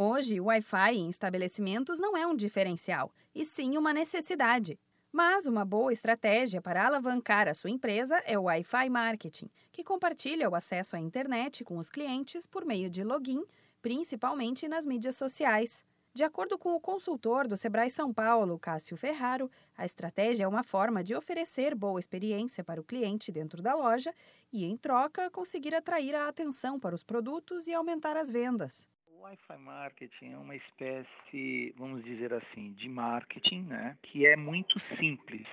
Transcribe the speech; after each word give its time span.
Hoje, 0.00 0.40
o 0.40 0.44
Wi-Fi 0.44 0.94
em 0.94 1.10
estabelecimentos 1.10 1.98
não 1.98 2.16
é 2.16 2.24
um 2.24 2.36
diferencial, 2.36 3.12
e 3.34 3.44
sim 3.44 3.76
uma 3.76 3.92
necessidade. 3.92 4.78
Mas 5.10 5.44
uma 5.44 5.64
boa 5.64 5.92
estratégia 5.92 6.62
para 6.62 6.86
alavancar 6.86 7.48
a 7.48 7.52
sua 7.52 7.70
empresa 7.70 8.16
é 8.24 8.38
o 8.38 8.44
Wi-Fi 8.44 8.88
Marketing, 8.88 9.50
que 9.72 9.82
compartilha 9.82 10.48
o 10.48 10.54
acesso 10.54 10.94
à 10.94 11.00
internet 11.00 11.64
com 11.64 11.78
os 11.78 11.90
clientes 11.90 12.46
por 12.46 12.64
meio 12.64 12.88
de 12.88 13.02
login, 13.02 13.42
principalmente 13.82 14.68
nas 14.68 14.86
mídias 14.86 15.16
sociais. 15.16 15.84
De 16.14 16.22
acordo 16.22 16.56
com 16.56 16.76
o 16.76 16.80
consultor 16.80 17.48
do 17.48 17.56
Sebrae 17.56 17.90
São 17.90 18.14
Paulo, 18.14 18.56
Cássio 18.56 18.96
Ferraro, 18.96 19.50
a 19.76 19.84
estratégia 19.84 20.44
é 20.44 20.48
uma 20.48 20.62
forma 20.62 21.02
de 21.02 21.16
oferecer 21.16 21.74
boa 21.74 21.98
experiência 21.98 22.62
para 22.62 22.80
o 22.80 22.84
cliente 22.84 23.32
dentro 23.32 23.60
da 23.60 23.74
loja 23.74 24.14
e, 24.52 24.64
em 24.64 24.76
troca, 24.76 25.28
conseguir 25.28 25.74
atrair 25.74 26.14
a 26.14 26.28
atenção 26.28 26.78
para 26.78 26.94
os 26.94 27.02
produtos 27.02 27.66
e 27.66 27.74
aumentar 27.74 28.16
as 28.16 28.30
vendas. 28.30 28.86
O 29.18 29.22
Wi-Fi 29.22 29.58
marketing 29.58 30.32
é 30.32 30.38
uma 30.38 30.54
espécie, 30.54 31.74
vamos 31.76 32.04
dizer 32.04 32.32
assim, 32.32 32.72
de 32.74 32.88
marketing, 32.88 33.62
né, 33.62 33.98
que 34.00 34.24
é 34.24 34.36
muito 34.36 34.78
simples 34.96 35.44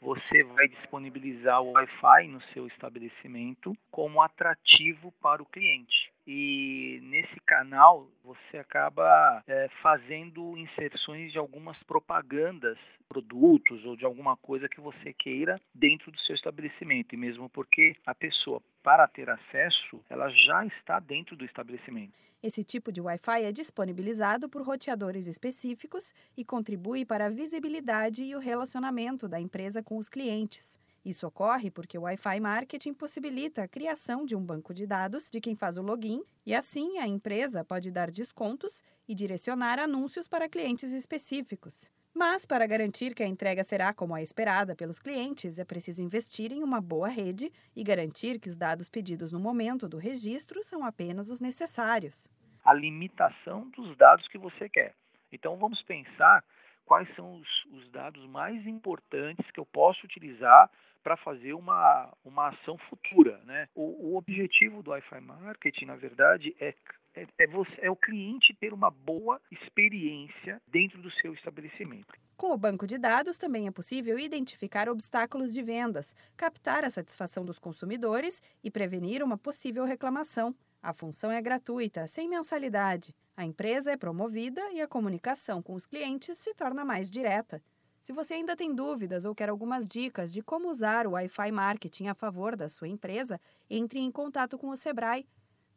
você 0.00 0.42
vai 0.42 0.66
disponibilizar 0.68 1.62
o 1.62 1.72
Wi-Fi 1.72 2.28
no 2.28 2.40
seu 2.52 2.66
estabelecimento 2.66 3.76
como 3.92 4.20
atrativo 4.20 5.12
para 5.22 5.40
o 5.40 5.46
cliente. 5.46 6.05
E 6.26 6.98
nesse 7.04 7.38
canal 7.46 8.08
você 8.24 8.58
acaba 8.58 9.44
é, 9.46 9.68
fazendo 9.80 10.56
inserções 10.56 11.30
de 11.30 11.38
algumas 11.38 11.80
propagandas, 11.84 12.76
produtos 13.08 13.84
ou 13.84 13.96
de 13.96 14.04
alguma 14.04 14.36
coisa 14.36 14.68
que 14.68 14.80
você 14.80 15.12
queira 15.12 15.60
dentro 15.72 16.10
do 16.10 16.18
seu 16.20 16.34
estabelecimento. 16.34 17.14
E 17.14 17.16
mesmo 17.16 17.48
porque 17.48 17.94
a 18.04 18.14
pessoa, 18.14 18.60
para 18.82 19.06
ter 19.06 19.30
acesso, 19.30 20.02
ela 20.10 20.28
já 20.30 20.66
está 20.66 20.98
dentro 20.98 21.36
do 21.36 21.44
estabelecimento. 21.44 22.14
Esse 22.42 22.62
tipo 22.62 22.92
de 22.92 23.00
Wi-Fi 23.00 23.44
é 23.44 23.52
disponibilizado 23.52 24.48
por 24.48 24.62
roteadores 24.62 25.26
específicos 25.26 26.12
e 26.36 26.44
contribui 26.44 27.04
para 27.04 27.26
a 27.26 27.30
visibilidade 27.30 28.22
e 28.22 28.34
o 28.34 28.38
relacionamento 28.38 29.28
da 29.28 29.40
empresa 29.40 29.82
com 29.82 29.96
os 29.96 30.08
clientes. 30.08 30.78
Isso 31.06 31.24
ocorre 31.24 31.70
porque 31.70 31.96
o 31.96 32.02
Wi-Fi 32.02 32.40
Marketing 32.40 32.92
possibilita 32.92 33.62
a 33.62 33.68
criação 33.68 34.26
de 34.26 34.34
um 34.34 34.44
banco 34.44 34.74
de 34.74 34.88
dados 34.88 35.30
de 35.30 35.40
quem 35.40 35.54
faz 35.54 35.78
o 35.78 35.82
login 35.82 36.20
e, 36.44 36.52
assim, 36.52 36.98
a 36.98 37.06
empresa 37.06 37.64
pode 37.64 37.92
dar 37.92 38.10
descontos 38.10 38.82
e 39.06 39.14
direcionar 39.14 39.78
anúncios 39.78 40.26
para 40.26 40.48
clientes 40.48 40.92
específicos. 40.92 41.88
Mas, 42.12 42.44
para 42.44 42.66
garantir 42.66 43.14
que 43.14 43.22
a 43.22 43.26
entrega 43.26 43.62
será 43.62 43.94
como 43.94 44.16
a 44.16 44.20
esperada 44.20 44.74
pelos 44.74 44.98
clientes, 44.98 45.60
é 45.60 45.64
preciso 45.64 46.02
investir 46.02 46.50
em 46.50 46.64
uma 46.64 46.80
boa 46.80 47.06
rede 47.06 47.52
e 47.76 47.84
garantir 47.84 48.40
que 48.40 48.48
os 48.48 48.56
dados 48.56 48.88
pedidos 48.88 49.30
no 49.30 49.38
momento 49.38 49.88
do 49.88 49.98
registro 49.98 50.64
são 50.64 50.84
apenas 50.84 51.30
os 51.30 51.38
necessários 51.38 52.28
a 52.66 52.74
limitação 52.74 53.70
dos 53.70 53.96
dados 53.96 54.26
que 54.26 54.36
você 54.36 54.68
quer. 54.68 54.92
Então 55.30 55.56
vamos 55.56 55.80
pensar 55.82 56.42
quais 56.86 57.12
são 57.14 57.34
os, 57.34 57.64
os 57.72 57.90
dados 57.90 58.24
mais 58.26 58.66
importantes 58.66 59.50
que 59.50 59.60
eu 59.60 59.66
posso 59.66 60.06
utilizar 60.06 60.70
para 61.02 61.16
fazer 61.16 61.52
uma, 61.52 62.12
uma 62.24 62.48
ação 62.48 62.78
futura. 62.88 63.38
Né? 63.44 63.68
O, 63.74 64.12
o 64.12 64.16
objetivo 64.16 64.82
do 64.82 64.90
Wi-Fi 64.90 65.20
Marketing, 65.20 65.84
na 65.84 65.96
verdade, 65.96 66.56
é 66.58 66.74
é, 67.16 67.26
é, 67.38 67.46
você, 67.46 67.72
é, 67.78 67.90
o 67.90 67.96
cliente 67.96 68.54
ter 68.60 68.74
uma 68.74 68.90
boa 68.90 69.40
experiência 69.50 70.60
dentro 70.68 71.00
do 71.00 71.10
seu 71.12 71.32
estabelecimento. 71.32 72.12
Com 72.36 72.52
o 72.52 72.58
banco 72.58 72.86
de 72.86 72.98
dados, 72.98 73.38
também 73.38 73.66
é 73.66 73.70
possível 73.70 74.18
identificar 74.18 74.86
obstáculos 74.86 75.54
de 75.54 75.62
vendas, 75.62 76.14
captar 76.36 76.84
a 76.84 76.90
satisfação 76.90 77.42
dos 77.42 77.58
consumidores 77.58 78.42
e 78.62 78.70
prevenir 78.70 79.22
uma 79.22 79.38
possível 79.38 79.86
reclamação. 79.86 80.54
A 80.82 80.92
função 80.92 81.30
é 81.30 81.40
gratuita, 81.42 82.06
sem 82.06 82.28
mensalidade. 82.28 83.14
A 83.36 83.44
empresa 83.44 83.92
é 83.92 83.96
promovida 83.96 84.60
e 84.72 84.80
a 84.80 84.88
comunicação 84.88 85.62
com 85.62 85.74
os 85.74 85.86
clientes 85.86 86.38
se 86.38 86.54
torna 86.54 86.84
mais 86.84 87.10
direta. 87.10 87.60
Se 88.00 88.12
você 88.12 88.34
ainda 88.34 88.54
tem 88.54 88.72
dúvidas 88.72 89.24
ou 89.24 89.34
quer 89.34 89.48
algumas 89.48 89.84
dicas 89.84 90.32
de 90.32 90.40
como 90.40 90.70
usar 90.70 91.08
o 91.08 91.10
Wi-Fi 91.10 91.50
Marketing 91.50 92.06
a 92.06 92.14
favor 92.14 92.54
da 92.54 92.68
sua 92.68 92.86
empresa, 92.86 93.40
entre 93.68 93.98
em 93.98 94.12
contato 94.12 94.56
com 94.56 94.68
o 94.68 94.76
Sebrae. 94.76 95.26